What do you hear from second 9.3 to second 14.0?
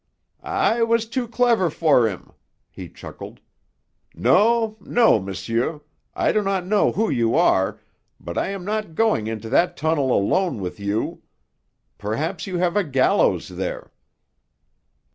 that tunnel alone with you. Perhaps you have a gallows there."